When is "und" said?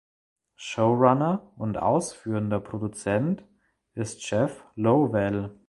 1.57-1.77